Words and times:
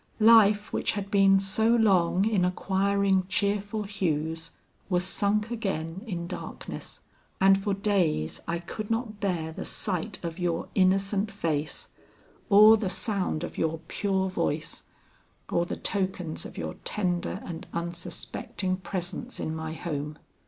Life 0.19 0.73
which 0.73 0.93
had 0.93 1.11
been 1.11 1.39
so 1.39 1.67
long 1.75 2.25
in 2.25 2.43
acquiring 2.43 3.27
cheerful 3.27 3.83
hues, 3.83 4.49
was 4.89 5.03
sunk 5.03 5.51
again 5.51 6.01
in 6.07 6.25
darkness; 6.25 7.01
and 7.39 7.55
for 7.55 7.75
days 7.75 8.41
I 8.47 8.57
could 8.57 8.89
not 8.89 9.19
bear 9.19 9.51
the 9.51 9.63
sight 9.63 10.17
of 10.23 10.39
your 10.39 10.69
innocent 10.73 11.29
face, 11.29 11.89
or 12.49 12.77
the 12.77 12.89
sound 12.89 13.43
of 13.43 13.59
your 13.59 13.77
pure 13.87 14.27
voice, 14.27 14.81
or 15.51 15.67
the 15.67 15.77
tokens 15.77 16.47
of 16.47 16.57
your 16.57 16.77
tender 16.83 17.39
and 17.45 17.67
unsuspecting 17.71 18.77
presence 18.77 19.39
in 19.39 19.55
my 19.55 19.73
home. 19.73 20.17